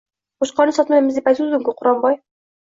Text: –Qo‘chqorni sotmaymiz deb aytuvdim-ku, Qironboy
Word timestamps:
–Qo‘chqorni 0.43 0.73
sotmaymiz 0.77 1.19
deb 1.19 1.29
aytuvdim-ku, 1.33 1.77
Qironboy 1.83 2.19